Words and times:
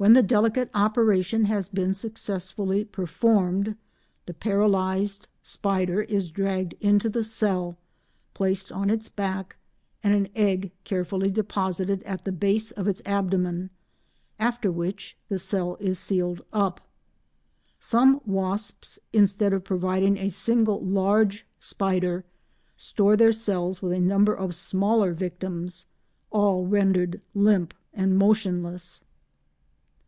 When 0.00 0.12
the 0.12 0.22
delicate 0.22 0.70
operation 0.74 1.46
has 1.46 1.68
been 1.68 1.92
successfully 1.92 2.84
performed, 2.84 3.74
the 4.26 4.32
paralysed 4.32 5.26
spider 5.42 6.02
is 6.02 6.28
dragged 6.30 6.74
into 6.80 7.08
the 7.08 7.24
cell, 7.24 7.76
placed 8.32 8.70
on 8.70 8.90
its 8.90 9.08
back, 9.08 9.56
and 10.04 10.14
an 10.14 10.28
egg 10.36 10.70
carefully 10.84 11.32
deposited 11.32 12.04
at 12.04 12.24
the 12.24 12.30
base 12.30 12.70
of 12.70 12.86
its 12.86 13.02
abdomen, 13.04 13.70
after 14.38 14.70
which 14.70 15.16
the 15.28 15.36
cell 15.36 15.76
is 15.80 15.98
sealed 15.98 16.44
up. 16.52 16.80
Some 17.80 18.20
wasps, 18.24 19.00
instead 19.12 19.52
of 19.52 19.64
providing 19.64 20.16
a 20.16 20.28
single 20.28 20.80
large 20.80 21.44
spider, 21.58 22.24
store 22.76 23.16
their 23.16 23.32
cells 23.32 23.82
with 23.82 23.90
a 23.92 23.98
number 24.00 24.32
of 24.32 24.54
smaller 24.54 25.12
victims, 25.12 25.86
all 26.30 26.68
rendered 26.68 27.20
limp 27.34 27.74
and 27.92 28.16
motionless. 28.16 29.02